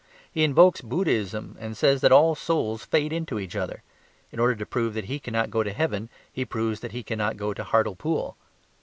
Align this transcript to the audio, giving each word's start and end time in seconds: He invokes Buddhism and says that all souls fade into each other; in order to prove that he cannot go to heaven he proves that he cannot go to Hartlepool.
He 0.31 0.43
invokes 0.43 0.81
Buddhism 0.81 1.55
and 1.59 1.77
says 1.77 2.01
that 2.01 2.11
all 2.11 2.33
souls 2.33 2.83
fade 2.83 3.13
into 3.13 3.37
each 3.39 3.55
other; 3.55 3.83
in 4.31 4.39
order 4.39 4.55
to 4.55 4.65
prove 4.65 4.95
that 4.95 5.05
he 5.05 5.19
cannot 5.19 5.51
go 5.51 5.61
to 5.61 5.71
heaven 5.71 6.09
he 6.33 6.43
proves 6.43 6.79
that 6.79 6.91
he 6.91 7.03
cannot 7.03 7.37
go 7.37 7.53
to 7.53 7.63
Hartlepool. 7.63 8.35